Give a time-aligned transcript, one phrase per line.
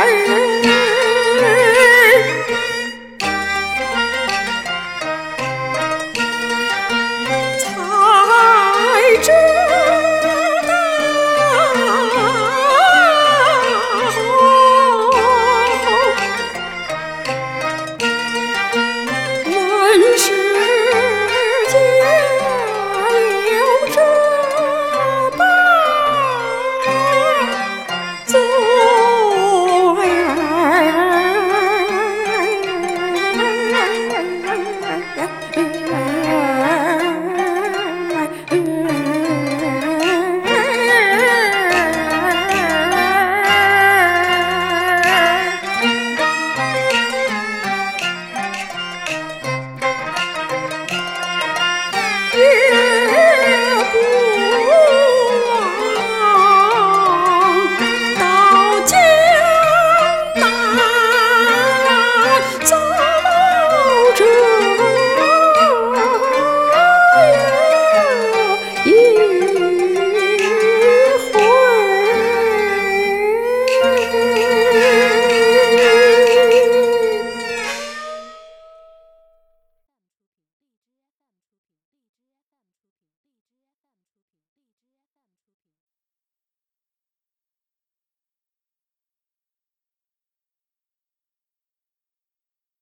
[0.00, 0.79] Hey.